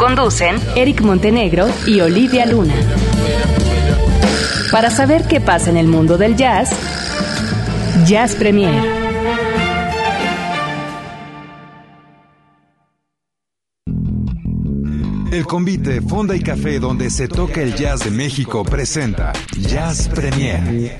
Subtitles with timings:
[0.00, 2.72] Conducen Eric Montenegro y Olivia Luna.
[4.72, 6.70] Para saber qué pasa en el mundo del jazz,
[8.06, 8.82] Jazz Premier.
[15.30, 20.96] El convite Fonda y Café donde se toca el jazz de México presenta Jazz Premier.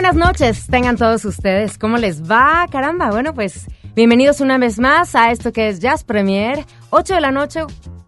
[0.00, 1.76] Buenas noches, tengan todos ustedes.
[1.76, 2.68] ¿Cómo les va?
[2.70, 6.64] Caramba, bueno, pues bienvenidos una vez más a esto que es Jazz Premier.
[6.90, 7.62] 8 de la noche,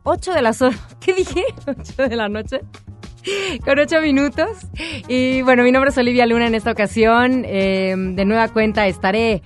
[0.04, 0.78] 8 de las horas.
[1.00, 1.42] ¿Qué dije?
[1.66, 2.60] 8 de la noche.
[3.64, 4.50] Con 8 minutos.
[5.08, 7.42] Y bueno, mi nombre es Olivia Luna en esta ocasión.
[7.44, 9.42] Eh, de nueva cuenta estaré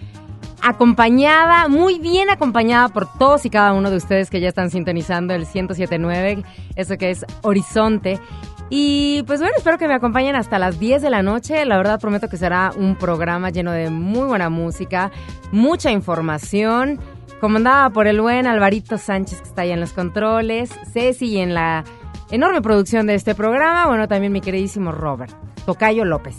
[0.60, 5.32] acompañada, muy bien acompañada por todos y cada uno de ustedes que ya están sintonizando
[5.32, 6.44] el 1079,
[6.76, 8.20] eso que es Horizonte.
[8.70, 11.64] Y pues bueno, espero que me acompañen hasta las 10 de la noche.
[11.64, 15.10] La verdad prometo que será un programa lleno de muy buena música,
[15.52, 16.98] mucha información,
[17.40, 21.84] comandada por el buen Alvarito Sánchez que está ahí en los controles, Ceci en la
[22.30, 25.32] enorme producción de este programa, bueno, también mi queridísimo Robert,
[25.66, 26.36] Tocayo López.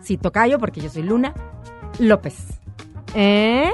[0.00, 1.34] Sí, Tocayo porque yo soy Luna
[1.98, 2.60] López.
[3.14, 3.70] ¿Eh?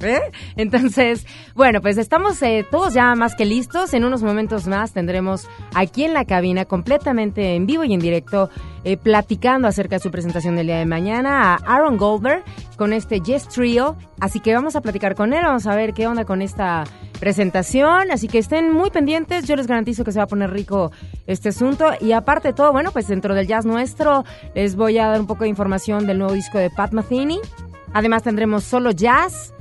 [0.00, 0.20] ¿Eh?
[0.56, 3.94] Entonces, bueno, pues estamos eh, todos ya más que listos.
[3.94, 8.50] En unos momentos más tendremos aquí en la cabina, completamente en vivo y en directo,
[8.84, 12.44] eh, platicando acerca de su presentación del día de mañana a Aaron Goldberg
[12.76, 13.96] con este Yes Trio.
[14.20, 16.84] Así que vamos a platicar con él, vamos a ver qué onda con esta
[17.18, 18.10] presentación.
[18.10, 20.92] Así que estén muy pendientes, yo les garantizo que se va a poner rico
[21.26, 21.92] este asunto.
[22.00, 24.24] Y aparte de todo, bueno, pues dentro del jazz nuestro,
[24.54, 27.40] les voy a dar un poco de información del nuevo disco de Pat Metheny.
[27.92, 29.54] Además tendremos solo jazz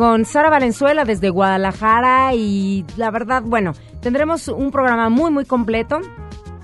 [0.00, 6.00] con Sara Valenzuela desde Guadalajara y la verdad, bueno, tendremos un programa muy muy completo.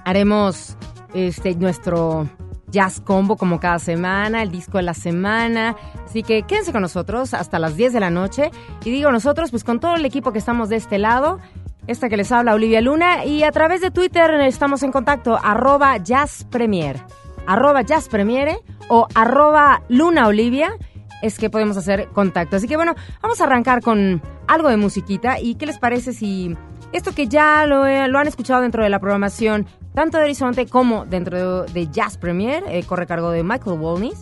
[0.07, 0.79] Haremos
[1.13, 2.31] este nuestro
[2.69, 5.77] jazz combo como cada semana, el disco de la semana.
[6.07, 8.51] Así que quédense con nosotros hasta las 10 de la noche.
[8.87, 11.39] Y digo nosotros, pues con todo el equipo que estamos de este lado.
[11.87, 15.99] Esta que les habla Olivia Luna y a través de Twitter estamos en contacto arroba
[15.99, 17.05] jazzpremier,
[17.47, 20.73] arroba jazzpremiere o arroba Luna Olivia
[21.23, 22.57] es que podemos hacer contacto.
[22.57, 25.41] Así que bueno, vamos a arrancar con algo de musiquita.
[25.41, 26.57] ¿Y qué les parece si
[26.93, 31.65] esto que ya lo, han escuchado dentro de la programación, tanto de Horizonte como dentro
[31.65, 34.19] de, Jazz Premier, eh, corre cargo de Michael Walnis,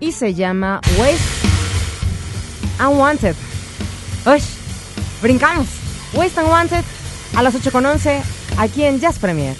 [0.00, 1.48] y se llama Waste
[2.80, 3.36] Unwanted.
[4.26, 4.40] ¡Uy!
[5.22, 5.68] Brincamos.
[6.14, 6.84] Waste Unwanted
[7.36, 8.20] a las 8.11
[8.58, 9.56] aquí en Jazz Premier.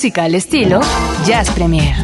[0.00, 0.80] Música al estilo
[1.26, 1.94] Jazz Premier.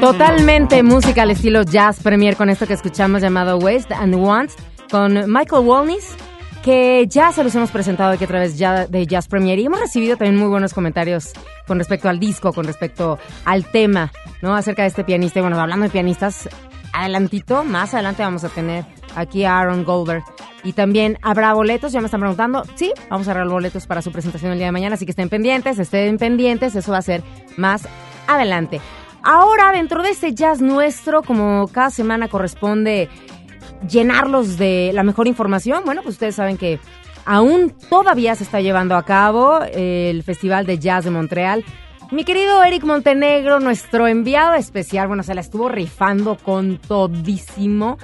[0.00, 4.56] Totalmente música al estilo Jazz Premier con esto que escuchamos llamado Waste and Wants
[4.90, 6.16] con Michael Walnis
[6.64, 9.78] que ya se los hemos presentado aquí a través ya de Jazz Premier y hemos
[9.78, 11.34] recibido también muy buenos comentarios
[11.68, 14.10] con respecto al disco, con respecto al tema,
[14.42, 14.56] ¿no?
[14.56, 15.38] Acerca de este pianista.
[15.38, 16.48] Y bueno, hablando de pianistas,
[16.92, 18.84] adelantito, más adelante vamos a tener
[19.14, 20.24] aquí a Aaron Goldberg.
[20.64, 22.64] Y también habrá boletos, ya me están preguntando.
[22.74, 25.28] Sí, vamos a agarrar boletos para su presentación el día de mañana, así que estén
[25.28, 27.22] pendientes, estén pendientes, eso va a ser
[27.56, 27.88] más
[28.26, 28.80] adelante.
[29.22, 33.08] Ahora, dentro de este jazz nuestro, como cada semana corresponde
[33.88, 36.80] llenarlos de la mejor información, bueno, pues ustedes saben que
[37.24, 41.64] aún todavía se está llevando a cabo el Festival de Jazz de Montreal.
[42.10, 47.98] Mi querido Eric Montenegro, nuestro enviado especial, bueno, se la estuvo rifando con todísimo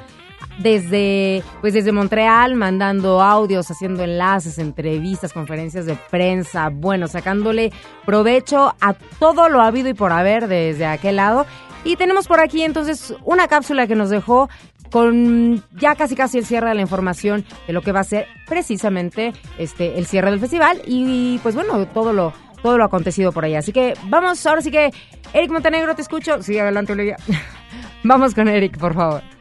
[0.58, 7.72] desde pues desde Montreal mandando audios, haciendo enlaces, entrevistas, conferencias de prensa, bueno, sacándole
[8.04, 11.46] provecho a todo lo habido y por haber desde aquel lado.
[11.84, 14.48] Y tenemos por aquí entonces una cápsula que nos dejó
[14.90, 18.26] con ya casi casi el cierre de la información de lo que va a ser
[18.46, 23.44] precisamente este el cierre del festival y pues bueno, todo lo todo lo acontecido por
[23.44, 23.56] ahí.
[23.56, 24.90] Así que vamos, ahora sí que
[25.34, 26.42] Eric Montenegro te escucho.
[26.42, 27.16] Sí, adelante Olivia.
[28.04, 29.33] vamos con Eric, por favor.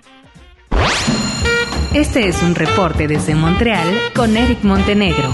[1.94, 5.30] Este es un reporte desde Montreal con Eric Montenegro.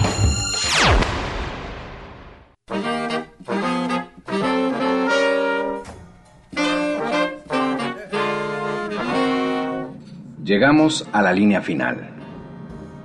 [10.43, 12.09] Llegamos a la línea final.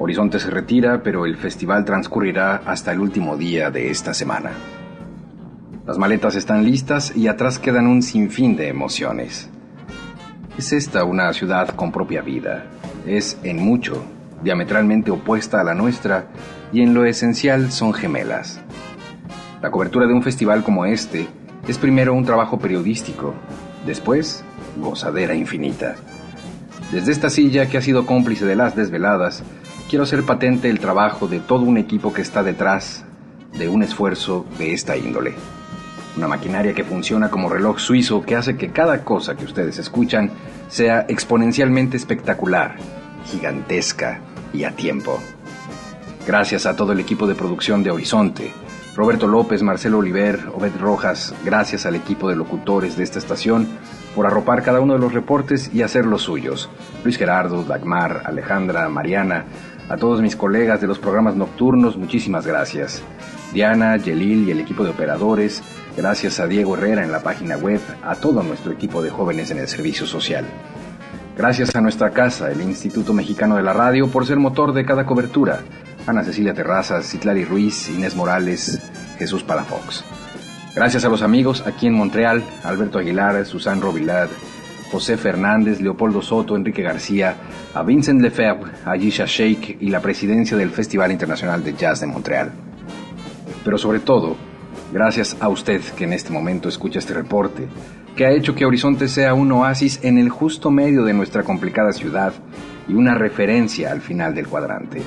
[0.00, 4.50] Horizonte se retira, pero el festival transcurrirá hasta el último día de esta semana.
[5.86, 9.48] Las maletas están listas y atrás quedan un sinfín de emociones.
[10.56, 12.66] Es esta una ciudad con propia vida.
[13.06, 14.04] Es en mucho
[14.44, 16.28] diametralmente opuesta a la nuestra
[16.72, 18.60] y en lo esencial son gemelas.
[19.60, 21.26] La cobertura de un festival como este
[21.66, 23.34] es primero un trabajo periodístico,
[23.84, 24.44] después
[24.76, 25.96] gozadera infinita.
[26.92, 29.42] Desde esta silla que ha sido cómplice de las desveladas,
[29.90, 33.04] quiero hacer patente el trabajo de todo un equipo que está detrás
[33.58, 35.34] de un esfuerzo de esta índole.
[36.16, 40.30] Una maquinaria que funciona como reloj suizo que hace que cada cosa que ustedes escuchan
[40.68, 42.76] sea exponencialmente espectacular,
[43.26, 44.20] gigantesca
[44.52, 45.20] y a tiempo.
[46.26, 48.52] Gracias a todo el equipo de producción de Horizonte,
[48.94, 53.66] Roberto López, Marcelo Oliver, Obed Rojas, gracias al equipo de locutores de esta estación
[54.14, 56.70] por arropar cada uno de los reportes y hacer los suyos.
[57.02, 59.46] Luis Gerardo, Dagmar, Alejandra, Mariana,
[59.88, 63.02] a todos mis colegas de los programas nocturnos, muchísimas gracias.
[63.54, 65.62] Diana, Yelil y el equipo de operadores,
[65.96, 69.58] gracias a Diego Herrera en la página web, a todo nuestro equipo de jóvenes en
[69.58, 70.44] el servicio social.
[71.38, 75.06] Gracias a nuestra casa, el Instituto Mexicano de la Radio, por ser motor de cada
[75.06, 75.60] cobertura.
[76.04, 78.80] Ana Cecilia Terrazas, Citlali Ruiz, Inés Morales,
[79.18, 80.04] Jesús Palafox.
[80.74, 84.28] Gracias a los amigos aquí en Montreal, Alberto Aguilar, Susan Rovilad,
[84.90, 87.36] José Fernández, Leopoldo Soto, Enrique García,
[87.72, 92.08] a Vincent Lefebvre, a Gisha Sheikh y la presidencia del Festival Internacional de Jazz de
[92.08, 92.52] Montreal.
[93.64, 94.36] Pero sobre todo,
[94.92, 97.66] gracias a usted que en este momento escucha este reporte,
[98.14, 101.92] que ha hecho que Horizonte sea un oasis en el justo medio de nuestra complicada
[101.92, 102.32] ciudad
[102.86, 105.02] y una referencia al final del cuadrante.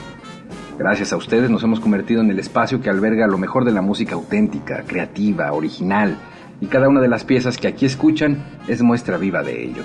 [0.77, 3.81] Gracias a ustedes nos hemos convertido en el espacio que alberga lo mejor de la
[3.81, 6.17] música auténtica, creativa, original,
[6.59, 9.83] y cada una de las piezas que aquí escuchan es muestra viva de ello.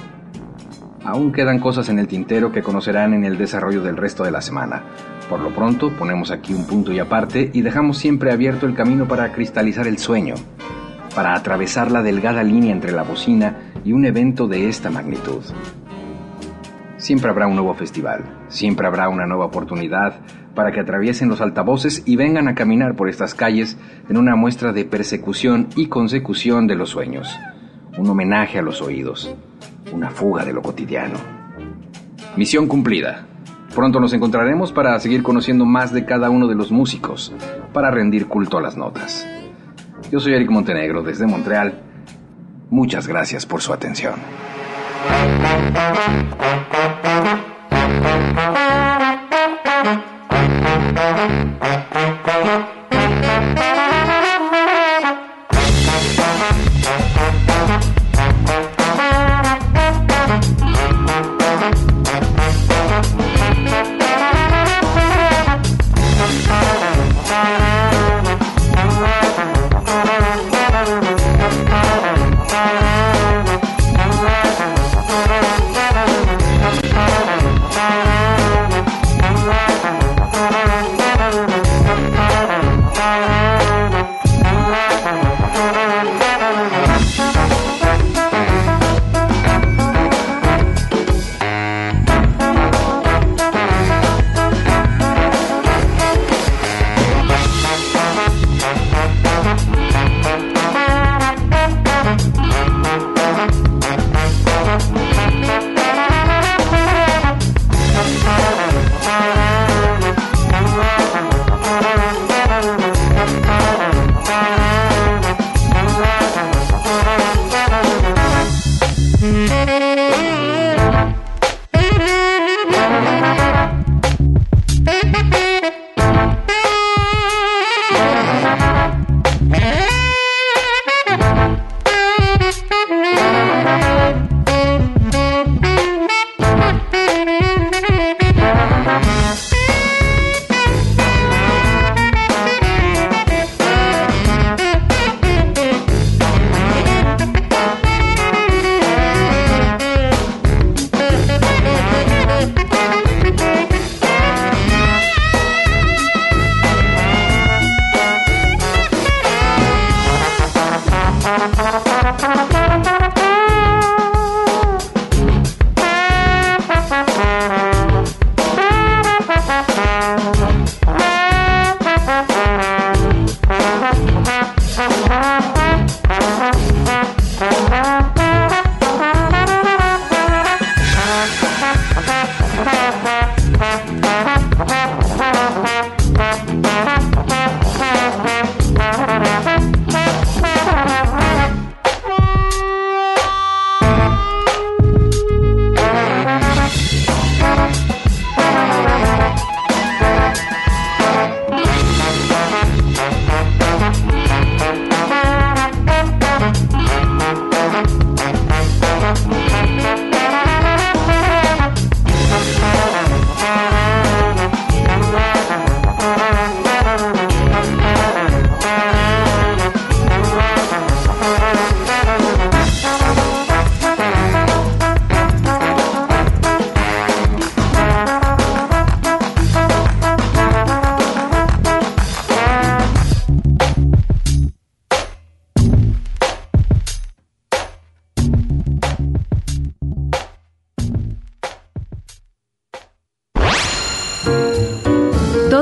[1.05, 4.41] Aún quedan cosas en el tintero que conocerán en el desarrollo del resto de la
[4.41, 4.85] semana.
[5.33, 9.09] Por lo pronto, ponemos aquí un punto y aparte y dejamos siempre abierto el camino
[9.09, 10.35] para cristalizar el sueño,
[11.15, 15.43] para atravesar la delgada línea entre la bocina y un evento de esta magnitud.
[16.99, 20.21] Siempre habrá un nuevo festival, siempre habrá una nueva oportunidad
[20.55, 23.79] para que atraviesen los altavoces y vengan a caminar por estas calles
[24.11, 27.35] en una muestra de persecución y consecución de los sueños,
[27.97, 29.35] un homenaje a los oídos,
[29.95, 31.17] una fuga de lo cotidiano.
[32.37, 33.29] Misión cumplida.
[33.75, 37.33] Pronto nos encontraremos para seguir conociendo más de cada uno de los músicos,
[37.73, 39.26] para rendir culto a las notas.
[40.11, 41.81] Yo soy Eric Montenegro desde Montreal.
[42.69, 44.14] Muchas gracias por su atención.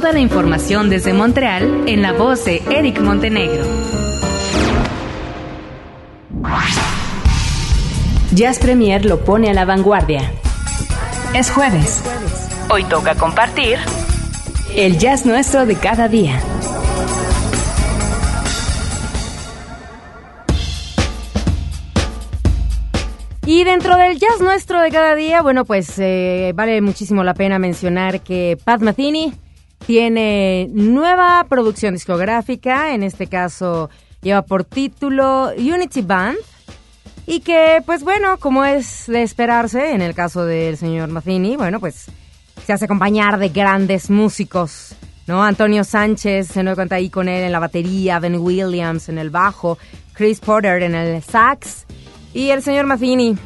[0.00, 3.62] De información desde Montreal en la voz de Eric Montenegro.
[8.34, 10.22] Jazz Premier lo pone a la vanguardia.
[11.34, 12.02] Es jueves.
[12.70, 13.78] Hoy toca compartir
[14.74, 16.40] el jazz nuestro de cada día.
[23.44, 27.58] Y dentro del jazz nuestro de cada día, bueno, pues eh, vale muchísimo la pena
[27.58, 29.34] mencionar que Pat Metheny
[29.86, 33.90] tiene nueva producción discográfica, en este caso
[34.22, 36.38] lleva por título Unity Band,
[37.26, 41.78] y que, pues bueno, como es de esperarse, en el caso del señor Metheny, bueno,
[41.78, 42.06] pues
[42.66, 44.94] se hace acompañar de grandes músicos,
[45.26, 45.42] ¿no?
[45.42, 49.30] Antonio Sánchez se nos cuenta ahí con él en la batería, Ben Williams en el
[49.30, 49.78] bajo,
[50.12, 51.86] Chris Porter en el sax,
[52.34, 53.36] y el señor Mazzini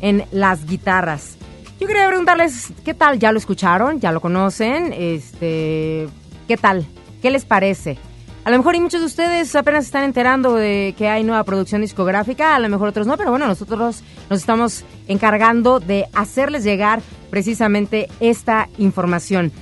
[0.00, 1.37] en las guitarras.
[1.80, 3.20] Yo quería preguntarles, ¿qué tal?
[3.20, 4.00] ¿Ya lo escucharon?
[4.00, 4.92] ¿Ya lo conocen?
[4.92, 6.08] Este,
[6.48, 6.84] ¿Qué tal?
[7.22, 7.96] ¿Qué les parece?
[8.44, 11.80] A lo mejor y muchos de ustedes apenas están enterando de que hay nueva producción
[11.80, 17.00] discográfica, a lo mejor otros no, pero bueno, nosotros nos estamos encargando de hacerles llegar
[17.30, 19.52] precisamente esta información.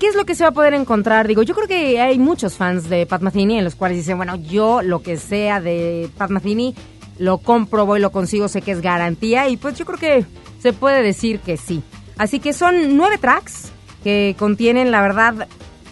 [0.00, 1.28] ¿Qué es lo que se va a poder encontrar?
[1.28, 4.34] Digo, yo creo que hay muchos fans de Pat Metheny en los cuales dicen, bueno,
[4.34, 6.74] yo lo que sea de Pat Metheny
[7.18, 10.26] lo compro, y lo consigo, sé que es garantía y pues yo creo que
[10.60, 11.82] se puede decir que sí.
[12.18, 13.72] Así que son nueve tracks
[14.04, 15.48] que contienen, la verdad,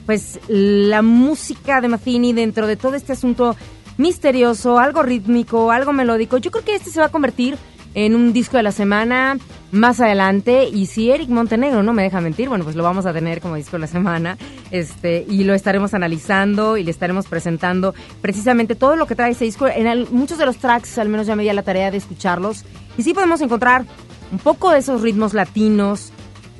[0.06, 3.56] pues la música de Mazzini dentro de todo este asunto
[3.96, 6.38] misterioso, algo rítmico, algo melódico.
[6.38, 7.56] Yo creo que este se va a convertir
[7.94, 9.38] en un disco de la semana
[9.72, 13.12] más adelante y si Eric Montenegro no me deja mentir, bueno, pues lo vamos a
[13.12, 14.36] tener como disco de la semana
[14.70, 19.44] este y lo estaremos analizando y le estaremos presentando precisamente todo lo que trae ese
[19.44, 19.68] disco.
[19.68, 22.64] En muchos de los tracks, al menos ya me di la tarea de escucharlos
[22.98, 23.84] y sí podemos encontrar
[24.32, 26.12] un poco de esos ritmos latinos,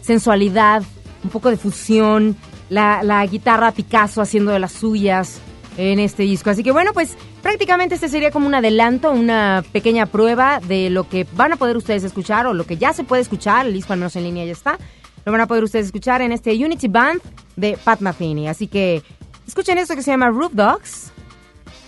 [0.03, 0.83] sensualidad,
[1.23, 2.37] un poco de fusión,
[2.69, 5.41] la, la guitarra Picasso haciendo de las suyas,
[5.81, 6.51] en este disco.
[6.51, 11.09] Así que bueno, pues prácticamente este sería como un adelanto, una pequeña prueba de lo
[11.09, 13.93] que van a poder ustedes escuchar o lo que ya se puede escuchar, el disco
[13.93, 14.79] al menos en línea ya está.
[15.25, 17.21] Lo van a poder ustedes escuchar en este Unity Band
[17.57, 18.49] de Pat Metheny.
[18.49, 19.03] Así que
[19.47, 21.13] escuchen esto que se llama Roof Dogs.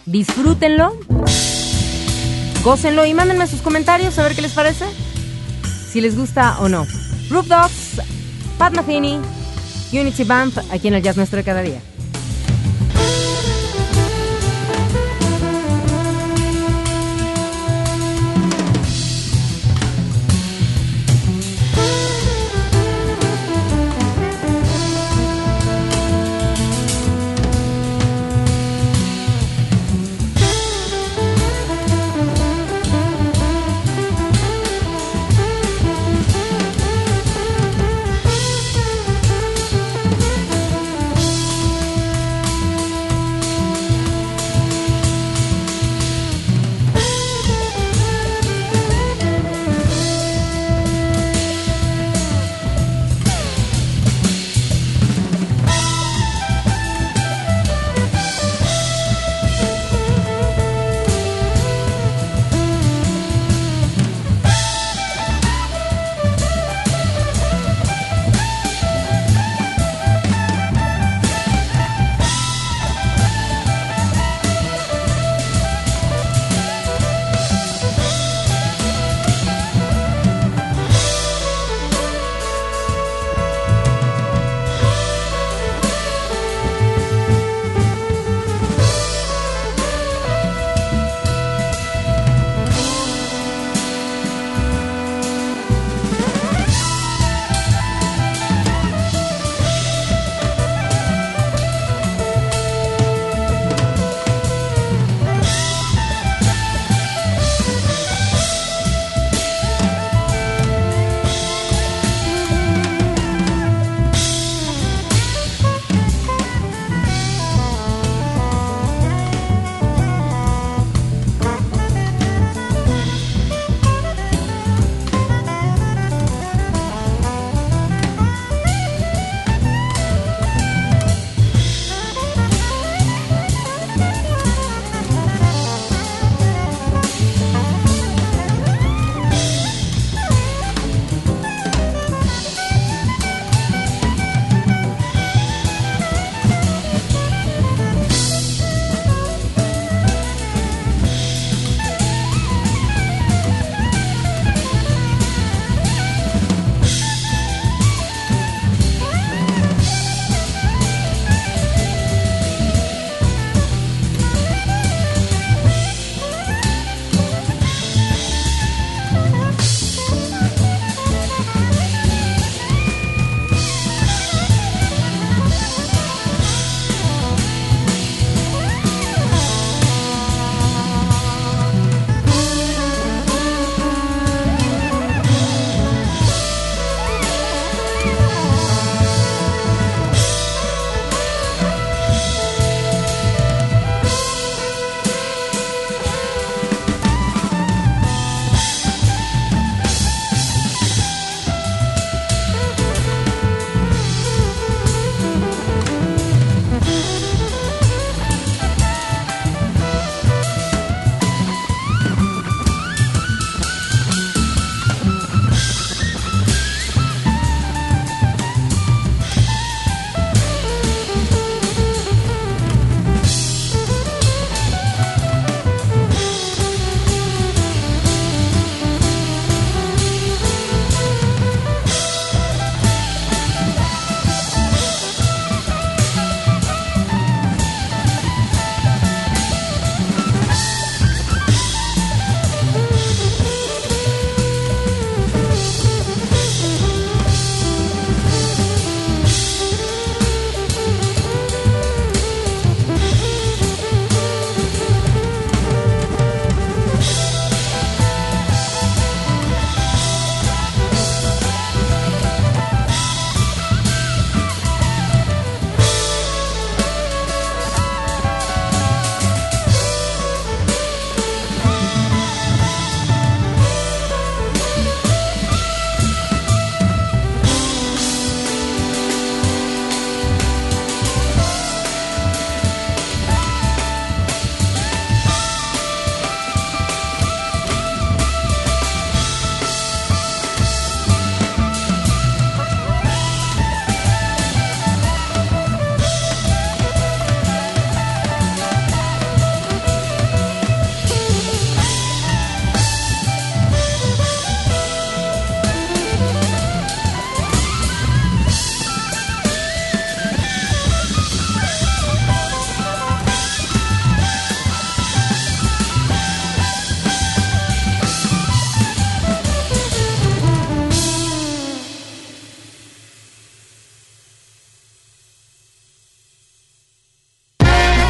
[0.06, 0.96] Disfrútenlo.
[2.64, 4.86] Gócenlo y mándenme sus comentarios a ver qué les parece.
[5.90, 6.86] Si les gusta o no.
[7.28, 8.00] Roof Dogs,
[8.58, 9.18] Pat Metheny,
[9.92, 11.80] Unity Band, aquí en el Jazz Nuestro de cada día.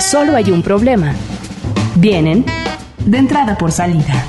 [0.00, 1.14] Solo hay un problema.
[1.96, 2.44] Vienen
[3.04, 4.24] de entrada por salida.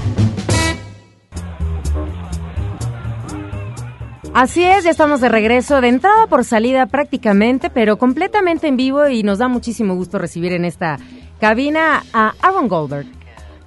[4.33, 9.07] Así es, ya estamos de regreso, de entrada por salida prácticamente, pero completamente en vivo
[9.07, 10.97] y nos da muchísimo gusto recibir en esta
[11.39, 13.05] cabina a Aaron Goldberg.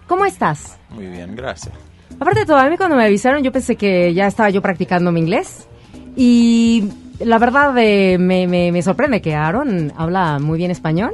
[0.09, 0.77] ¿Cómo estás?
[0.91, 1.73] Muy bien, gracias.
[2.19, 5.13] Aparte de todo, a mí cuando me avisaron yo pensé que ya estaba yo practicando
[5.13, 5.69] mi inglés
[6.17, 11.13] y la verdad eh, me, me, sorprende que Aaron habla muy bien español.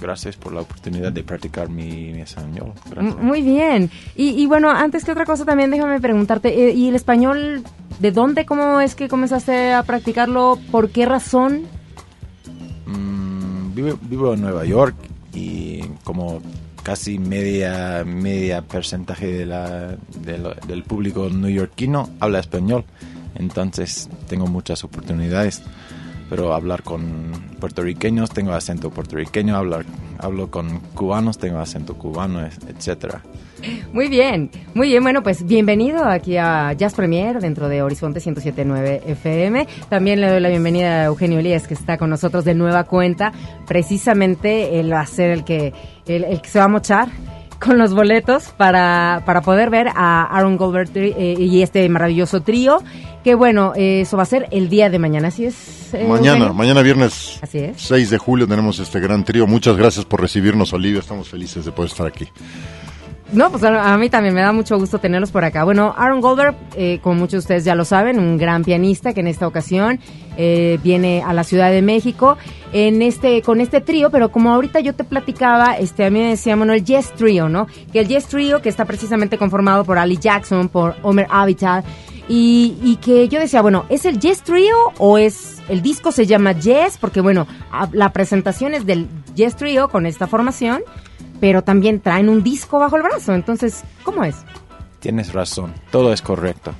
[0.00, 2.72] Gracias por la oportunidad de practicar mi, español.
[3.20, 3.90] Muy bien.
[4.16, 7.62] Y, bueno, antes que otra cosa también déjame preguntarte, eh, ¿y el español
[8.00, 10.58] de dónde, cómo es que comenzaste a practicarlo?
[10.70, 11.62] ¿Por qué razón?
[12.86, 14.96] Mm, vivo, vivo en Nueva York
[15.32, 16.40] y como
[16.84, 19.96] casi media media porcentaje de la,
[20.68, 22.84] del público neoyorquino habla español
[23.34, 25.62] entonces tengo muchas oportunidades
[26.28, 29.84] pero hablar con puertorriqueños tengo acento puertorriqueño hablar
[30.18, 33.22] hablo con cubanos tengo acento cubano etcétera
[33.92, 35.02] muy bien, muy bien.
[35.02, 39.66] Bueno, pues bienvenido aquí a Jazz Premier dentro de Horizonte 1079 FM.
[39.88, 43.32] También le doy la bienvenida a Eugenio Elías, que está con nosotros de nueva cuenta.
[43.66, 45.72] Precisamente él va a ser el que,
[46.06, 47.08] el, que se va a mochar
[47.64, 52.82] con los boletos para, para poder ver a Aaron Goldberg eh, y este maravilloso trío.
[53.22, 55.94] Que bueno, eso va a ser el día de mañana, así es.
[55.94, 57.80] Eh, mañana, mañana viernes así es.
[57.80, 59.46] 6 de julio tenemos este gran trío.
[59.46, 61.00] Muchas gracias por recibirnos, Olivia.
[61.00, 62.28] Estamos felices de poder estar aquí.
[63.32, 65.64] No, pues a, mí también me da mucho gusto tenerlos por acá.
[65.64, 69.20] Bueno, Aaron Goldberg, eh, como muchos de ustedes ya lo saben, un gran pianista que
[69.20, 69.98] en esta ocasión
[70.36, 72.36] eh, viene a la Ciudad de México
[72.72, 76.30] en este con este trío, pero como ahorita yo te platicaba, este a mí me
[76.30, 77.66] decía, el Yes Trio, ¿no?
[77.92, 81.84] Que el Yes Trio que está precisamente conformado por Ali Jackson, por Homer Avital
[82.28, 86.26] y, y que yo decía, bueno, ¿es el Yes Trio o es el disco se
[86.26, 86.98] llama Yes?
[87.00, 87.46] Porque bueno,
[87.92, 90.82] la presentación es del Yes Trio con esta formación
[91.40, 93.34] pero también traen un disco bajo el brazo.
[93.34, 94.36] Entonces, ¿cómo es?
[95.00, 96.72] Tienes razón, todo es correcto.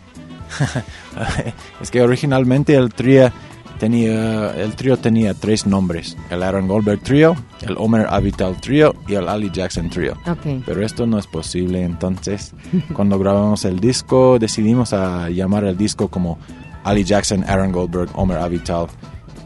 [1.80, 3.32] es que originalmente el trío
[3.78, 9.14] tenía el trío tenía tres nombres: el Aaron Goldberg Trio, el Homer Avital Trio y
[9.14, 10.16] el Ali Jackson Trio.
[10.64, 11.82] Pero esto no es posible.
[11.82, 12.54] Entonces,
[12.94, 16.38] cuando grabamos el disco, decidimos a llamar el disco como
[16.84, 18.86] Ali Jackson, Aaron Goldberg, Homer Avital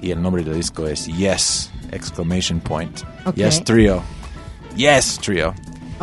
[0.00, 3.00] y el nombre del disco es Yes exclamation point.
[3.34, 4.02] Yes Trio.
[4.76, 5.54] Yes Trio.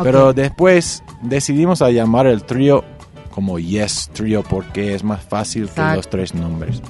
[0.02, 2.84] Pero después decidimos a llamar el trío
[3.36, 6.80] como Yes Trio porque es más fácil que los tres nombres.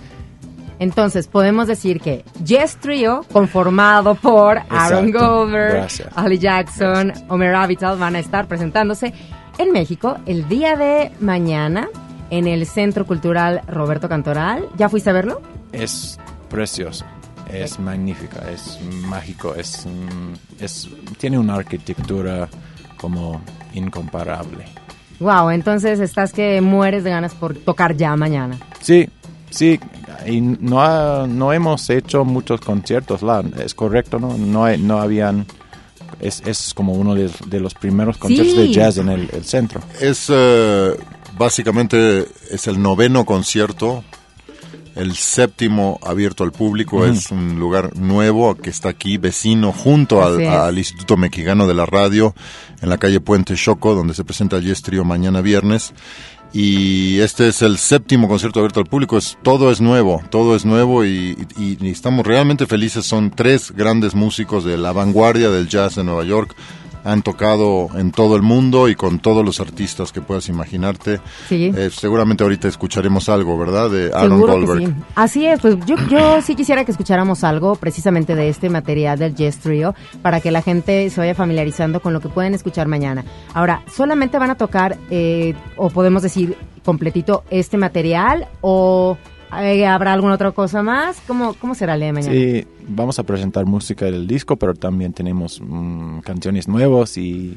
[0.79, 8.15] Entonces, podemos decir que Yes Trio, conformado por Aaron Goldberg, Ali Jackson, Homer Avital, van
[8.15, 9.13] a estar presentándose
[9.59, 11.89] en México el día de mañana
[12.31, 14.69] en el Centro Cultural Roberto Cantoral.
[14.77, 15.43] ¿Ya fuiste a verlo?
[15.73, 16.17] Es
[16.49, 17.05] precioso
[17.53, 22.49] es magnífica, es mágico, es, mm, es, tiene una arquitectura
[22.97, 23.41] como
[23.73, 24.65] incomparable.
[25.21, 28.59] Wow, entonces estás que mueres de ganas por tocar ya mañana.
[28.81, 29.09] Sí,
[29.51, 29.81] sí,
[30.27, 34.37] y no, no hemos hecho muchos conciertos, la, es correcto, ¿no?
[34.37, 35.47] No, no habían...
[36.21, 39.83] Es, es como uno de, los primeros conciertos de jazz en el, centro.
[40.01, 40.95] Es eh,
[41.37, 44.03] básicamente es el noveno concierto
[44.97, 50.77] el séptimo abierto al público es un lugar nuevo que está aquí, vecino, junto al,
[50.77, 52.35] Instituto Mexicano de la Radio,
[52.81, 55.93] en la calle Puente Choco, donde se presenta el Trio mañana viernes.
[56.53, 59.19] Y este es el séptimo concierto abierto al público.
[59.19, 63.05] Es, todo es nuevo, todo es nuevo y, y estamos realmente felices.
[63.05, 66.57] Son tres grandes músicos de la vanguardia del jazz de Nueva York
[67.07, 71.21] han tocado en todo el mundo y con todos los artistas que puedas imaginarte.
[71.49, 71.73] Sí.
[71.75, 73.91] Eh, seguramente ahorita escucharemos algo, ¿verdad?
[73.91, 74.95] De Aaron Goldberg.
[75.15, 79.35] Así es, pues yo, yo sí quisiera que escucháramos algo precisamente de este material del
[79.35, 83.25] Jazz Trio para que la gente se vaya familiarizando con lo que pueden escuchar mañana.
[83.55, 89.19] Ahora, ¿solamente van a tocar, eh, o podemos decir completito, este material o
[89.51, 91.21] ¿Habrá alguna otra cosa más?
[91.27, 92.33] ¿Cómo, cómo será el día de mañana?
[92.33, 97.57] Sí, vamos a presentar música del disco, pero también tenemos mm, canciones nuevas y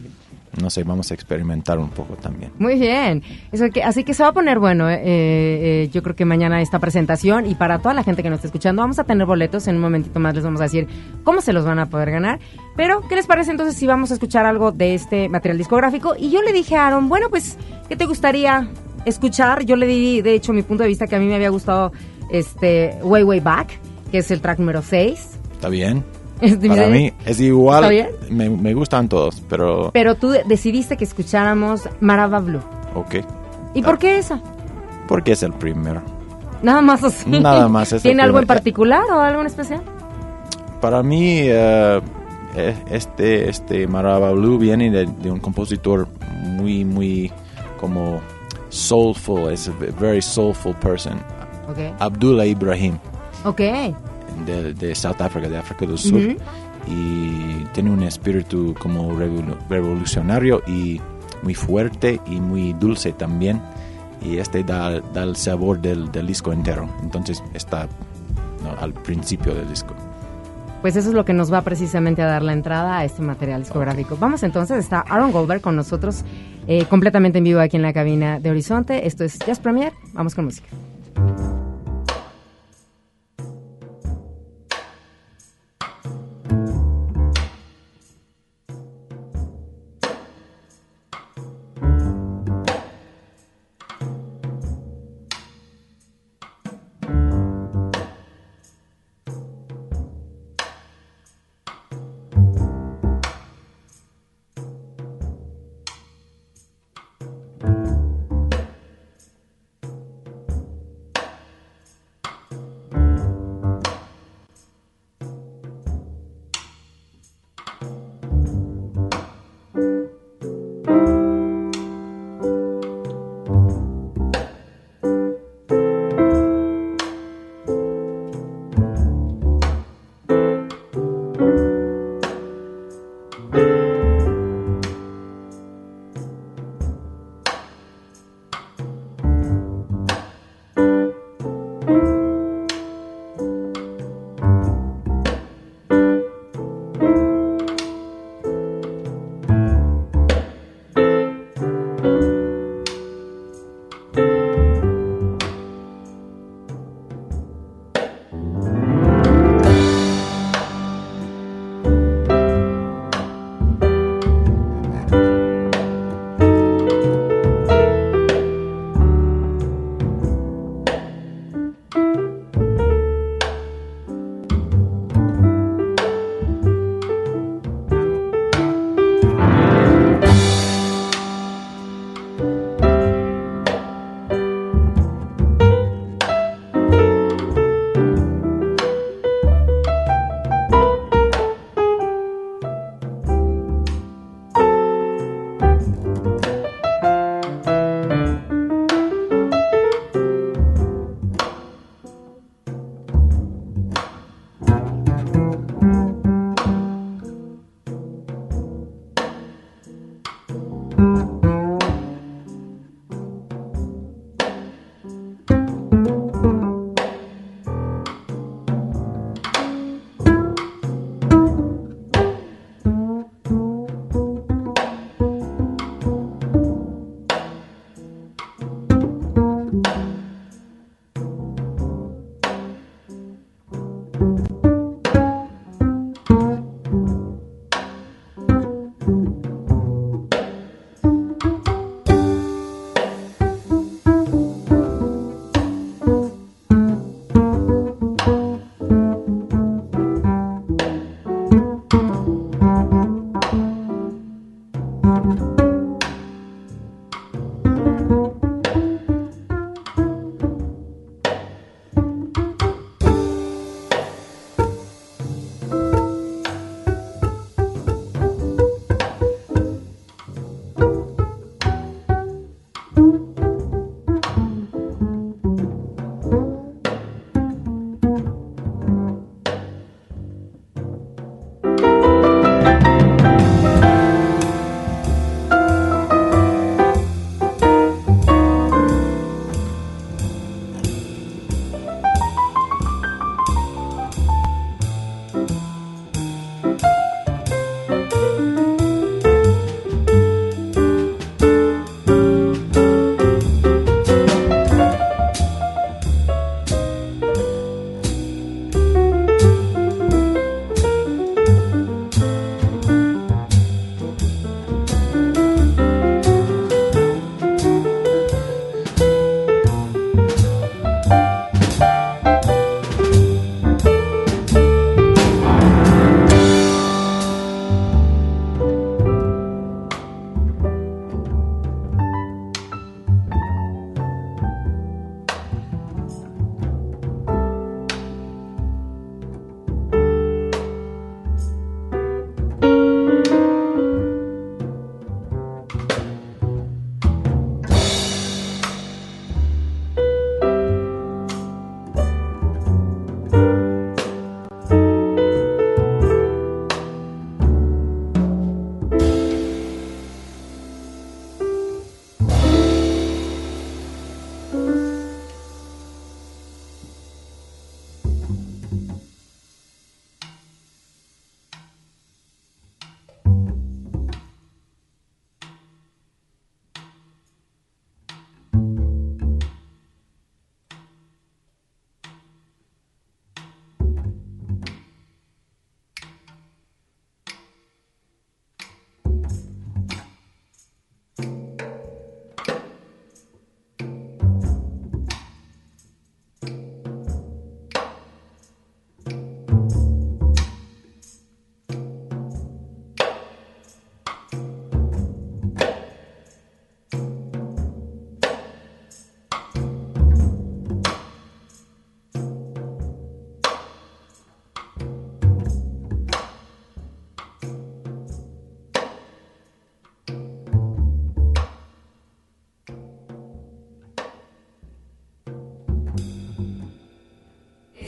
[0.60, 2.52] no sé, vamos a experimentar un poco también.
[2.58, 3.22] Muy bien.
[3.52, 4.90] Eso que, así que se va a poner bueno.
[4.90, 8.38] Eh, eh, yo creo que mañana esta presentación y para toda la gente que nos
[8.38, 9.68] está escuchando vamos a tener boletos.
[9.68, 10.88] En un momentito más les vamos a decir
[11.24, 12.40] cómo se los van a poder ganar.
[12.76, 16.16] Pero, ¿qué les parece entonces si vamos a escuchar algo de este material discográfico?
[16.18, 18.70] Y yo le dije a Aaron, bueno, pues, ¿qué te gustaría
[19.06, 19.66] escuchar?
[19.66, 21.92] Yo le di, de hecho, mi punto de vista que a mí me había gustado
[22.32, 23.80] este Way Way Back,
[24.12, 25.40] que es el track número 6.
[25.54, 26.04] Está bien.
[26.68, 28.10] Para mí es igual.
[28.30, 29.92] Me, me, gustan todos, pero...
[29.94, 32.62] Pero tú decidiste que escucháramos Marava Blue.
[32.96, 33.16] Ok.
[33.74, 34.42] ¿Y por qué esa?
[35.08, 36.02] Porque es el primero.
[36.62, 37.30] Nada más así.
[37.30, 37.96] Nada más.
[38.02, 39.82] ¿Tiene algo en particular o algo en especial?
[40.82, 42.02] Para mí, eh,
[42.90, 46.08] este, este Marava Blue viene de, un compositor
[46.44, 47.32] muy, muy
[47.80, 48.22] como
[48.70, 49.50] soulful.
[49.52, 51.22] Es a very soulful person.
[51.70, 51.94] Okay.
[52.00, 53.00] Abdullah Ibrahim.
[53.46, 53.62] Ok
[54.46, 56.22] de, de South Africa, de África del Sur,
[56.88, 59.18] y tiene un espíritu como
[59.70, 61.00] revolucionario y
[61.44, 63.62] muy fuerte y muy dulce también,
[64.22, 67.88] y este da, da el sabor del, del, disco entero, entonces está
[68.80, 69.96] al principio del disco.
[70.82, 73.62] Pues eso es lo que nos va precisamente a dar la entrada a este material
[73.62, 74.18] discográfico.
[74.20, 76.24] Vamos entonces, está Aaron Goldberg con nosotros
[76.68, 79.06] eh, completamente en vivo aquí en la cabina de Horizonte.
[79.08, 80.68] Esto es Jazz Premier, vamos con música.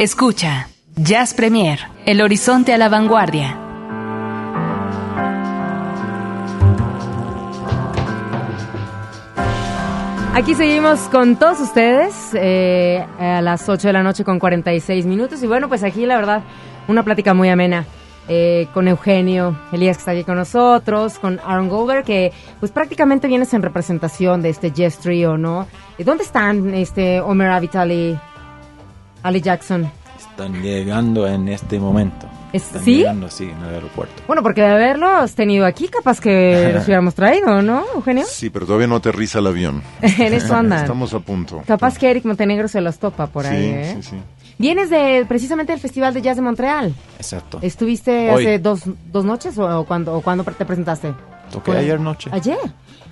[0.02, 3.56] Escucha, Jazz Premier, el horizonte a la vanguardia.
[10.34, 15.44] Aquí seguimos con todos ustedes eh, a las 8 de la noche con 46 minutos.
[15.44, 16.42] Y bueno, pues aquí la verdad,
[16.88, 17.86] una plática muy amena.
[18.28, 23.28] Eh, con Eugenio Elías que está aquí con nosotros, con Aaron Goldberg, que pues prácticamente
[23.28, 25.68] vienes en representación de este Jazz Trio, ¿no?
[25.98, 28.20] ¿Dónde están este Omer Avital
[29.24, 29.90] y Ali Jackson?
[30.18, 32.28] Están llegando en este momento.
[32.54, 32.98] Están ¿Sí?
[32.98, 34.22] llegando, sí, en el aeropuerto.
[34.28, 38.26] Bueno, porque de haberlos tenido aquí, capaz que los hubiéramos traído, ¿no, Eugenio?
[38.28, 39.82] Sí, pero todavía no aterriza el avión.
[40.02, 40.82] en eso andan.
[40.82, 41.62] Estamos a punto.
[41.66, 43.98] Capaz que Eric Montenegro se los topa por ahí, sí, ¿eh?
[44.02, 44.16] sí, sí.
[44.58, 46.94] Vienes de precisamente del Festival de Jazz de Montreal.
[47.18, 47.60] Exacto.
[47.62, 48.46] ¿Estuviste Hoy.
[48.46, 51.14] hace dos, dos noches o, o cuando, o cuándo te presentaste?
[51.52, 52.30] Toqué ayer noche.
[52.34, 52.60] ¿Ayer?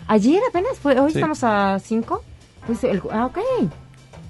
[0.08, 0.78] ¿Ayer apenas?
[0.80, 1.18] Fue, ¿Hoy Sí.
[1.18, 2.24] estamos a 5?
[3.12, 3.40] ah, ok.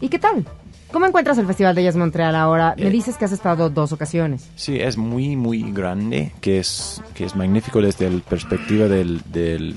[0.01, 0.45] ¿Y qué tal?
[0.91, 2.73] ¿Cómo encuentras el Festival de Jazz Montreal ahora?
[2.77, 2.89] Me Eh.
[2.89, 4.49] dices que has estado dos ocasiones.
[4.55, 9.75] Sí, es muy, muy grande, que es, que es magnífico desde la perspectiva del, del-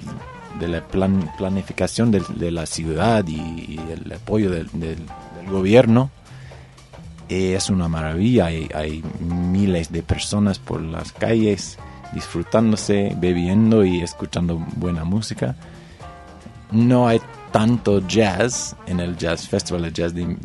[0.58, 4.96] de la plan- planificación del- de, la ciudad y, y el apoyo del, del-
[5.36, 6.10] del gobierno.
[7.28, 11.78] Eh, es una maravilla, hay, hay miles de personas por las calles
[12.14, 15.56] disfrutándose, bebiendo y escuchando buena música.
[16.70, 17.20] No hay
[17.52, 20.36] tanto jazz en el Jazz Festival de Jazz de,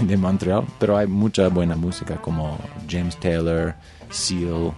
[0.00, 2.58] de- Montreal, pero hay mucha buena música como
[2.88, 3.74] James Taylor,
[4.10, 4.72] Seal,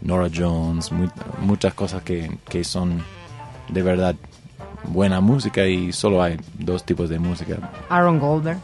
[0.00, 1.08] Nora Jones, mu-
[1.40, 3.02] muchas cosas que, que son
[3.68, 4.14] de verdad
[4.88, 7.56] buena música y solo hay dos tipos de música,
[7.88, 8.58] Aaron Goldberg.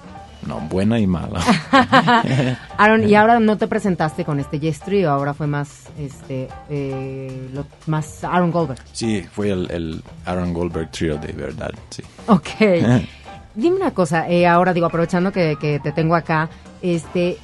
[0.47, 1.41] No buena y mala.
[2.79, 7.49] Aaron, y ahora no te presentaste con este Jazz Trio, ahora fue más, este, eh,
[7.53, 8.81] lo- más Aaron Goldberg.
[8.93, 12.03] sí, fue el, el Aaron Goldberg Trio de verdad, sí.
[12.27, 12.49] Ok.
[13.55, 16.49] Dime una cosa, eh, ahora digo, aprovechando que, que te tengo acá,
[16.83, 17.37] este,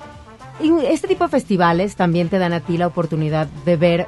[0.88, 4.06] este tipo de festivales también te dan a ti la oportunidad de ver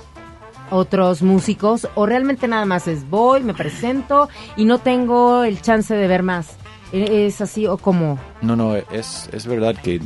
[0.70, 5.95] otros músicos o realmente nada más es voy, me presento y no tengo el chance
[5.95, 6.57] de ver más.
[6.93, 8.18] ¿E- ¿Es así o cómo?
[8.43, 10.01] No, no, es, es verdad que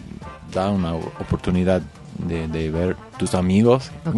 [0.52, 1.82] da una oportunidad
[2.18, 3.90] de, de ver tus amigos.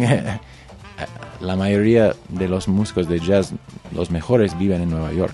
[1.41, 3.51] La mayoría de los músicos de jazz,
[3.93, 5.33] los mejores, viven en Nueva York.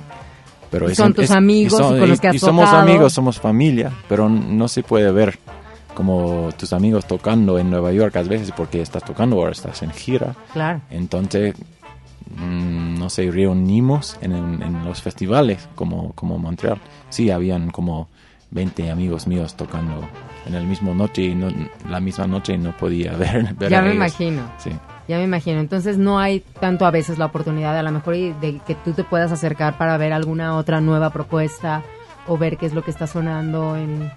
[0.72, 2.82] Pero Y es- son tus es- amigos y con los que has y somos tocado.
[2.84, 5.38] amigos, somos familia, pero no se puede ver
[5.94, 9.92] como tus amigos tocando en Nueva York a veces porque estás tocando o estás en
[9.92, 10.34] gira.
[10.54, 10.82] Claro.
[10.90, 11.54] Entonces,
[12.38, 16.80] mm, no se reunimos en, los festivales como, como Montreal.
[17.10, 18.08] Sí, habían como
[18.52, 20.08] 20 amigos míos tocando
[20.46, 21.50] en el mismo noche y no,
[21.90, 23.96] la misma noche y no podía ver, ver Ya a me ellos.
[23.98, 24.42] imagino.
[24.58, 24.72] Sí.
[25.08, 25.60] Ya me imagino.
[25.60, 29.04] Entonces no hay tanto a veces la oportunidad a lo mejor de que tú te
[29.04, 31.84] puedas acercar para ver alguna otra nueva propuesta
[32.28, 34.12] o ver qué es lo que está sonando en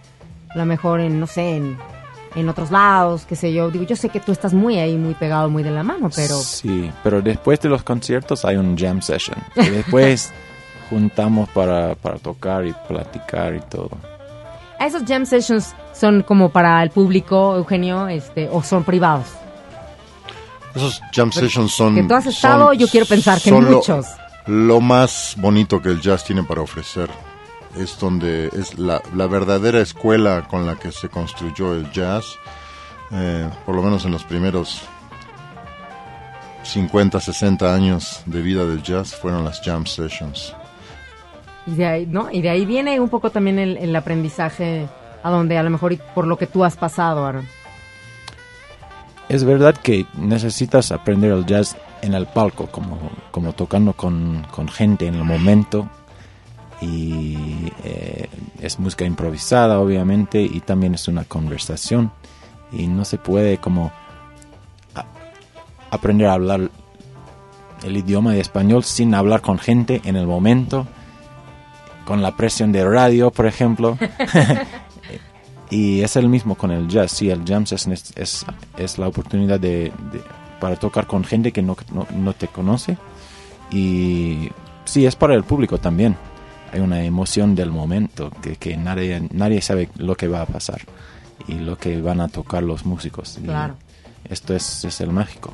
[0.50, 1.76] a lo mejor en no sé en,
[2.34, 3.70] en otros lados, qué sé yo.
[3.70, 6.36] Digo, yo sé que tú estás muy ahí, muy pegado, muy de la mano, pero
[6.36, 9.36] Sí, pero después de los conciertos hay un jam session.
[9.56, 10.32] Y después
[10.90, 13.90] juntamos para, para tocar y platicar y todo.
[14.78, 19.26] ¿a esos jam sessions son como para el público, Eugenio, este o son privados.
[20.74, 21.94] Esos jam sessions son...
[21.94, 24.06] Que tú has estado, son- yo quiero pensar que son lo- muchos.
[24.46, 27.08] Lo más bonito que el jazz tiene para ofrecer
[27.76, 32.36] es donde es la, la verdadera escuela con la que se construyó el jazz,
[33.12, 34.82] eh, por lo menos en los primeros
[36.62, 40.54] 50, 60 años de vida del jazz fueron las jam sessions.
[41.66, 42.30] Y de ahí, ¿no?
[42.30, 44.88] Y de ahí viene un poco también el, el aprendizaje
[45.22, 47.46] a donde a lo mejor y por lo que tú has pasado, Aaron.
[49.28, 52.98] Es verdad que necesitas aprender el jazz en el palco, como,
[53.30, 55.88] como tocando con, con gente en el momento.
[56.80, 58.28] Y eh,
[58.60, 62.10] es música improvisada, obviamente, y también es una conversación.
[62.72, 63.92] Y no se puede como
[64.94, 65.04] a-
[65.90, 66.70] aprender a hablar
[67.84, 70.86] el idioma de español sin hablar con gente en el momento,
[72.06, 73.96] con la presión de radio, por ejemplo.
[75.70, 77.10] Y es el mismo con el jazz.
[77.10, 78.46] Sí, el jam session es, es,
[78.76, 80.22] es la oportunidad de, de-
[80.60, 82.96] para tocar con gente que no, no, no te conoce.
[83.72, 84.50] Y
[84.84, 86.16] sí, es para el público también.
[86.74, 90.80] Hay una emoción del momento que, que nadie, nadie sabe lo que va a pasar
[91.46, 93.38] y lo que van a tocar los músicos.
[93.40, 93.76] Y Claro.
[94.28, 95.52] Esto es, es el mágico.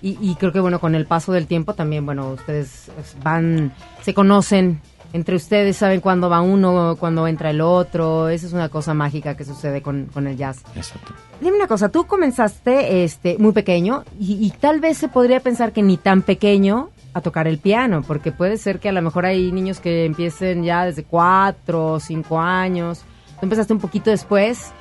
[0.00, 2.90] Y, y creo que bueno, con el paso del tiempo también, bueno, ustedes
[3.22, 4.80] van, se conocen
[5.12, 8.30] entre ustedes, saben cuándo va uno, cuándo entra el otro.
[8.30, 10.62] Esa es una cosa mágica que sucede con, con el jazz.
[10.74, 11.12] Exacto.
[11.42, 15.72] Dime una cosa, tú comenzaste este, muy pequeño y, y tal vez se podría pensar
[15.72, 19.26] que ni tan pequeño a tocar el piano, porque puede ser que a lo mejor
[19.26, 23.04] hay niños que empiecen ya desde cuatro o cinco años.
[23.38, 24.72] Tú empezaste un poquito después,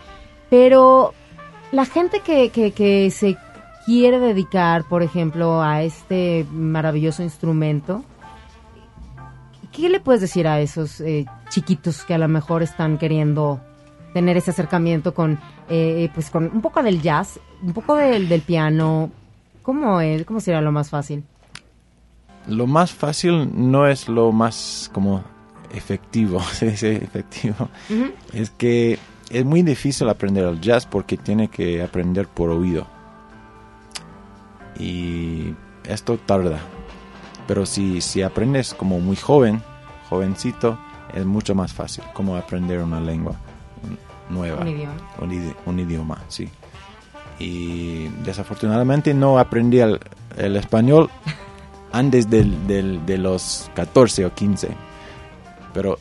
[0.50, 1.14] pero
[1.72, 3.38] La gente que, que, se
[3.86, 8.04] quiere dedicar, por ejemplo, a este maravilloso instrumento,
[9.72, 13.62] ¿qué le puedes decir a esos eh, chiquitos que a lo mejor están queriendo
[14.14, 18.42] tener ese acercamiento con, eh, pues con un poco del jazz, un poco del, del
[18.42, 19.10] piano?
[19.62, 21.24] ¿Cómo, es, ¿Cómo sería lo más fácil?
[22.48, 25.24] Lo más fácil no es lo más como
[25.74, 27.70] efectivo, efectivo.
[28.34, 32.88] Es que es muy difícil aprender el jazz porque tiene que aprender por oído.
[34.78, 35.54] Y
[35.86, 36.60] esto tarda.
[37.48, 39.62] Pero si, si aprendes como muy joven,
[40.10, 40.78] jovencito,
[41.14, 43.36] es mucho más fácil como aprender una lengua
[44.30, 44.62] nueva.
[44.62, 44.94] Un idioma.
[45.66, 46.50] Un, idioma, sí.
[47.40, 50.00] Y desafortunadamente no aprendí el,
[50.38, 51.10] el español
[51.92, 54.70] antes del, del, de los 14 o 15.
[55.74, 56.00] Pero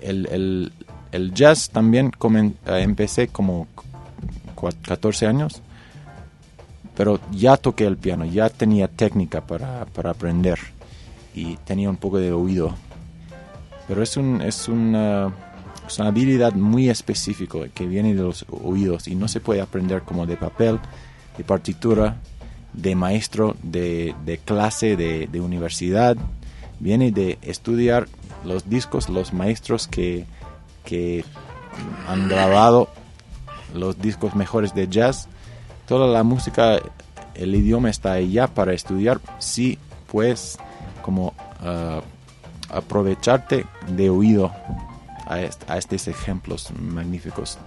[0.00, 0.72] el, el,
[1.12, 2.12] el jazz también
[2.66, 3.66] eh, empecé como
[4.86, 5.62] 14 años,
[6.96, 10.58] pero ya toqué el piano, ya tenía técnica para, para aprender
[11.34, 12.74] y tenía un poco de oído.
[13.88, 15.34] Pero es, un, es, una,
[15.86, 20.02] es una habilidad muy específica que viene de los oídos y no se puede aprender
[20.02, 20.78] como de papel,
[21.36, 22.16] de partitura,
[22.72, 26.16] de maestro, de, de clase, de, de universidad.
[26.78, 28.08] Viene de estudiar
[28.44, 30.24] los discos, los maestros que,
[30.84, 31.24] que
[32.08, 32.88] han grabado
[33.74, 35.28] los discos mejores de jazz.
[35.86, 36.78] Toda la música,
[37.34, 39.20] el idioma está ya para estudiar.
[39.38, 40.58] Sí, pues,
[41.02, 41.28] como
[41.62, 42.00] uh,
[42.68, 44.52] aprovecharte de oído
[45.26, 47.58] a, est a, estos ejemplos magníficos.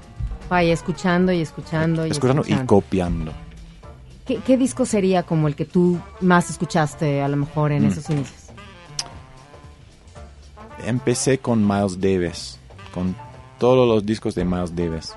[0.49, 2.41] Vaya, escuchando y escuchando y escuchando.
[2.41, 2.63] escuchando.
[2.63, 3.33] y copiando.
[4.25, 7.91] ¿Qué, ¿Qué, disco sería como el que tú más escuchaste a lo mejor en mm.
[7.91, 8.41] esos inicios?
[10.85, 12.59] Empecé con Miles Davis
[12.93, 13.15] con
[13.57, 15.13] todos los discos de Miles Davis.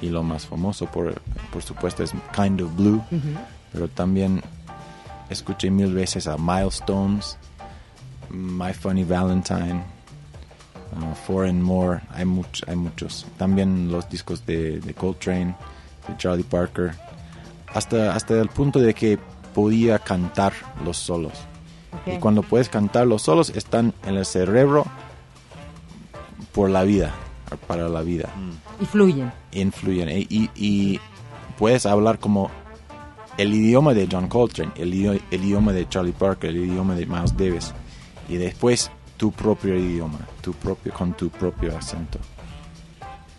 [0.00, 1.20] Y lo más famoso, por,
[1.52, 3.02] por supuesto, es Kind of Blue.
[3.10, 3.38] Uh -huh.
[3.72, 4.40] Pero también
[5.28, 7.36] escuché mil veces a Milestones,
[8.30, 9.82] My Funny Valentine,
[10.92, 12.00] uh, Four and More.
[12.10, 13.26] Hay, much, hay muchos.
[13.36, 15.56] También los discos de, de Coltrane,
[16.06, 16.94] de Charlie Parker.
[17.74, 19.18] Hasta, hasta el punto de que
[19.54, 20.52] podía cantar
[20.84, 21.32] los solos.
[22.02, 22.16] Okay.
[22.16, 24.86] Y cuando puedes cantar los solos, están en el cerebro
[26.52, 27.12] por la vida,
[27.66, 28.28] para la vida.
[28.80, 29.32] Y fluyen.
[29.52, 30.08] Influyen.
[30.08, 31.00] Y, y, y,
[31.58, 32.50] puedes hablar como
[33.36, 34.92] el idioma de John Coltrane, el,
[35.30, 37.74] el, idioma de Charlie Parker, el idioma de Miles Davis.
[38.28, 42.18] Y después tu propio idioma, tu propio, con tu propio acento.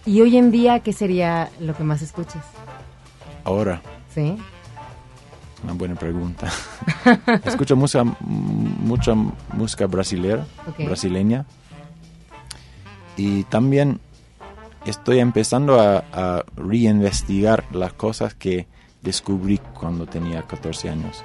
[0.06, 2.46] ¿Y hoy en día qué sería lo que más escuchas?
[3.44, 3.82] Ahora.
[4.14, 4.38] Sí.
[5.64, 6.50] Una buena pregunta.
[7.46, 9.14] Escucho mucha, mucha
[9.54, 10.86] música brasilera, okay.
[10.86, 11.46] brasileña
[13.20, 14.00] y también
[14.86, 18.66] estoy empezando a, a, reinvestigar las cosas que
[19.02, 21.24] descubrí cuando tenía 14 años,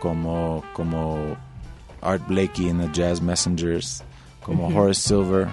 [0.00, 1.36] como, como
[2.00, 4.02] Art Blakey en The Jazz Messengers,
[4.42, 4.78] como uh -huh.
[4.78, 5.48] Horace Silver,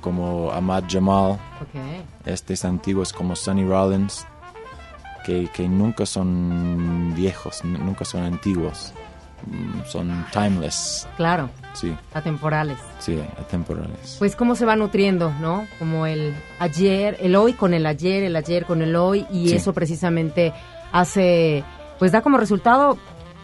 [0.00, 2.04] como Ahmad Jamal, okay.
[2.24, 4.24] estos antiguos como Sonny Rollins,
[5.24, 8.92] que, que nunca son viejos, nunca son antiguos
[9.86, 11.06] son timeless.
[11.16, 11.50] Claro.
[11.74, 11.94] Sí.
[12.12, 12.78] Atemporales.
[12.98, 14.16] Sí, atemporales.
[14.18, 15.66] Pues cómo se va nutriendo, ¿no?
[15.78, 19.56] Como el ayer, el hoy con el ayer, el ayer con el hoy y sí.
[19.56, 20.52] eso precisamente
[20.92, 21.64] hace,
[21.98, 22.96] pues da como resultado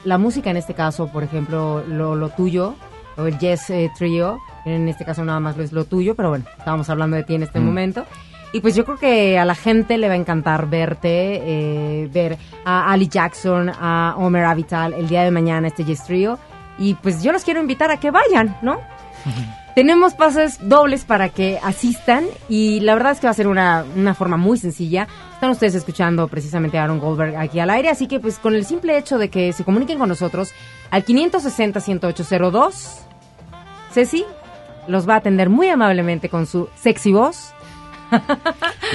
[0.04, 2.74] la música en este caso, por ejemplo, lo, lo tuyo,
[3.16, 6.44] o el Jazz eh, Trio, en este caso nada más es lo tuyo, pero bueno,
[6.56, 7.64] estábamos hablando de ti en este mm.
[7.64, 8.06] momento.
[8.52, 12.36] Y pues yo creo que a la gente le va a encantar verte, eh, ver
[12.64, 16.38] a Ali Jackson, a Omer Avital el día de mañana, este Jazz Trio.
[16.78, 18.80] Y pues yo los quiero invitar a que vayan, ¿no?
[19.74, 23.84] Tenemos pases dobles para que asistan y la verdad es que va a ser una,
[23.96, 25.06] una, forma muy sencilla.
[25.32, 28.64] Están ustedes escuchando precisamente a Aaron Goldberg aquí al aire, así que pues con el
[28.64, 30.50] simple hecho de que se comuniquen con nosotros
[30.90, 32.72] al 560-1802,
[33.92, 34.24] Ceci
[34.88, 37.54] los va a atender muy amablemente con su sexy voz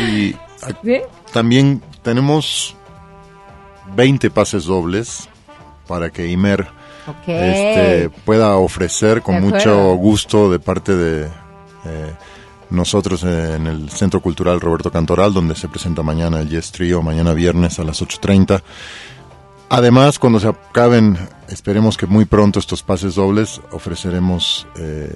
[0.10, 0.36] y
[0.84, 1.02] ¿Sí?
[1.32, 2.76] también tenemos
[3.96, 5.30] 20 pases dobles
[5.88, 6.68] para que Imer
[7.08, 7.36] okay.
[7.36, 11.26] este, pueda ofrecer con mucho gusto de parte de
[11.86, 12.14] eh,
[12.70, 17.34] nosotros en el Centro Cultural Roberto Cantoral, donde se presenta mañana el Yes Trio, mañana
[17.34, 18.62] viernes a las 8.30.
[19.70, 25.16] Además, cuando se acaben, esperemos que muy pronto estos pases dobles, ofreceremos eh,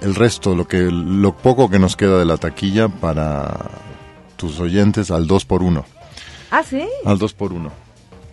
[0.00, 3.70] el resto, lo que lo poco que nos queda de la taquilla para
[4.36, 5.84] tus oyentes al 2 por 1
[6.50, 6.86] Ah, sí.
[7.04, 7.70] Al 2 por 1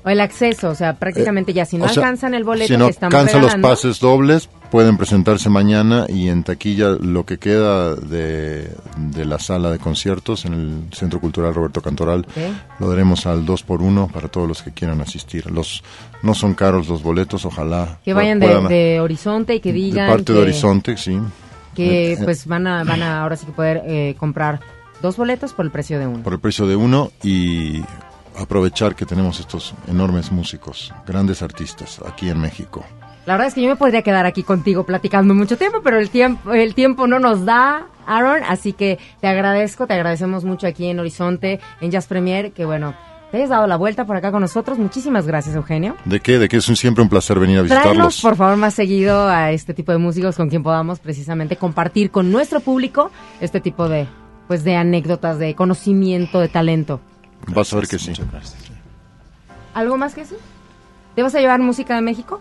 [0.03, 2.77] O el acceso, o sea, prácticamente eh, ya si no alcanzan sea, el boleto si
[2.77, 7.95] no que alcanzan los pases dobles, pueden presentarse mañana y en taquilla lo que queda
[7.95, 8.69] de,
[9.15, 12.25] la sala de conciertos en el Centro Cultural Roberto Cantoral
[12.79, 15.49] lo daremos al 2 por 1 para todos los que quieran asistir.
[15.51, 15.83] Los
[16.21, 17.99] No son caros los boletos, ojalá.
[18.03, 20.07] Que vayan de, Horizonte y que digan...
[20.07, 21.19] De parte de Horizonte, sí.
[21.75, 22.17] Que eh, eh.
[22.23, 24.59] pues van a, van a ahora sí que poder eh, comprar
[25.01, 26.23] dos boletos por el precio de uno.
[26.23, 27.83] Por el precio de uno y
[28.37, 32.83] aprovechar que tenemos estos enormes músicos, grandes artistas aquí en México.
[33.25, 36.09] La verdad es que yo me podría quedar aquí contigo platicando mucho tiempo, pero el
[36.09, 40.87] tiempo, el tiempo no nos da, Aaron, así que te agradezco, te agradecemos mucho aquí
[40.87, 42.93] en Horizonte, en Jazz Premier, que bueno,
[43.35, 44.77] te hayas dado la vuelta por acá con nosotros.
[44.77, 45.97] Muchísimas gracias, Eugenio.
[46.05, 46.39] ¿De qué?
[46.39, 47.91] De qué es un, siempre un placer venir a visitarlos.
[47.91, 52.11] Tráenos, por favor, más seguido a este tipo de músicos con quien podamos precisamente compartir
[52.11, 53.11] con nuestro público
[53.41, 54.07] este tipo de,
[54.47, 57.01] pues, de anécdotas, de conocimiento, de talento.
[57.47, 58.13] Vas a ver que sí.
[59.73, 60.37] ¿Algo más que eso?
[61.13, 62.39] ¿Te vas a llevar música de México?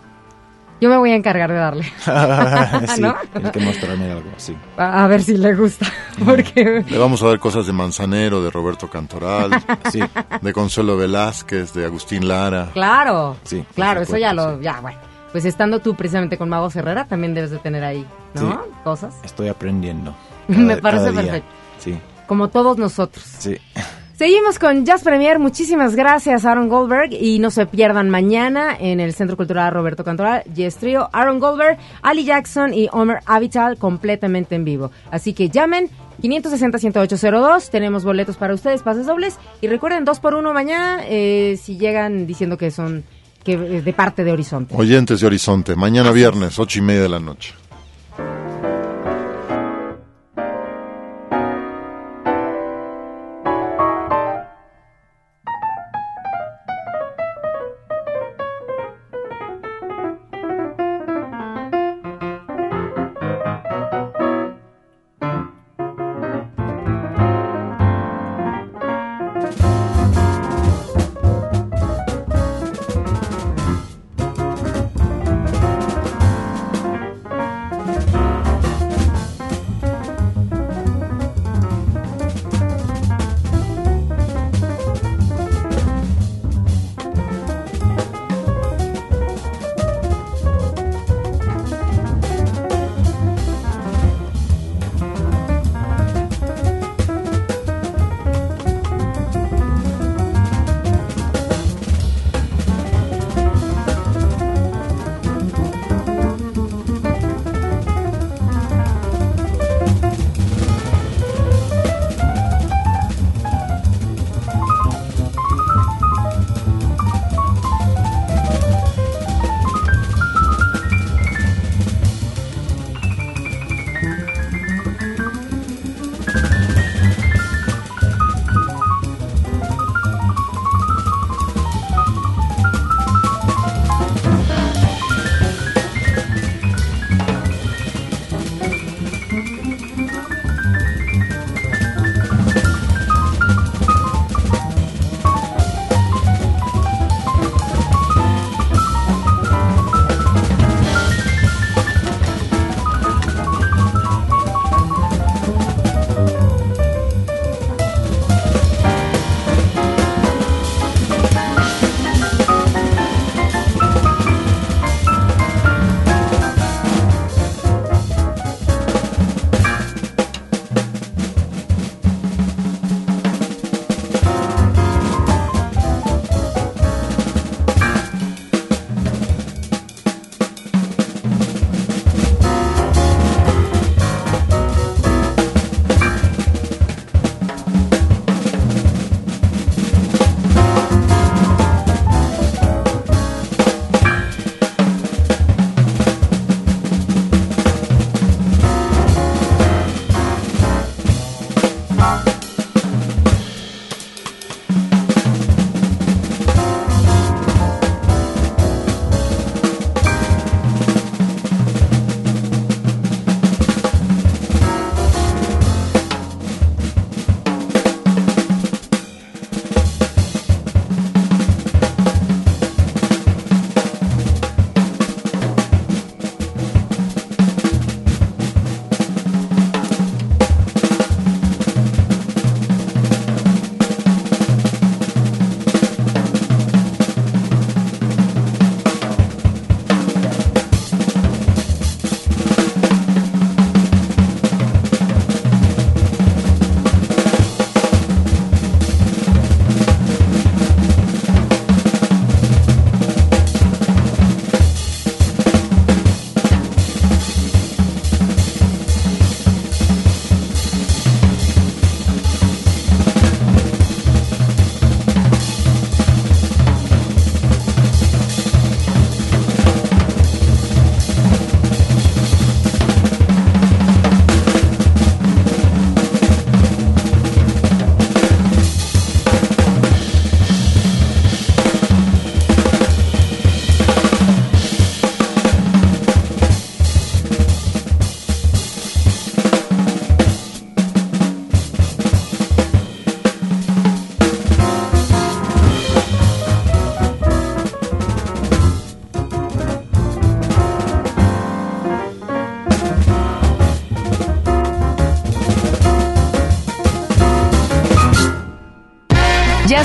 [0.81, 1.83] Yo me voy a encargar de darle.
[2.95, 3.15] sí, ¿No?
[3.33, 4.55] hay que mostrarme algo, sí.
[4.77, 5.85] A, ver si le gusta.
[6.23, 6.83] Porque...
[6.87, 9.51] Le vamos a ver cosas de Manzanero, de Roberto Cantoral,
[9.91, 10.01] sí.
[10.41, 12.69] de Consuelo Velázquez, de Agustín Lara.
[12.73, 14.99] Claro, sí, claro, eso ya lo, ya, bueno.
[15.31, 18.05] Pues estando tú precisamente con Mago Herrera, también debes de tener ahí,
[18.35, 18.63] ¿no?
[18.83, 19.15] Cosas.
[19.23, 20.15] Estoy aprendiendo.
[20.47, 21.49] me parece perfecto.
[21.79, 21.97] Sí.
[22.27, 23.23] Como todos nosotros.
[23.39, 23.57] Sí.
[24.17, 25.39] Seguimos con Jazz Premier.
[25.39, 27.11] Muchísimas gracias, Aaron Goldberg.
[27.11, 31.77] Y no se pierdan mañana en el Centro Cultural Roberto Cantoral, Yes Trio, Aaron Goldberg,
[32.01, 34.89] Ali Jackson y Omer Avital completamente en vivo.
[35.11, 35.89] Así que llamen
[36.21, 37.69] 560-10802.
[37.69, 39.37] Tenemos boletos para ustedes, pases dobles.
[39.59, 43.03] Y recuerden, dos por uno mañana eh, si llegan diciendo que son
[43.43, 44.73] que eh, de parte de Horizonte.
[44.77, 45.75] Oyentes de Horizonte.
[45.75, 47.53] Mañana viernes, ocho y media de la noche.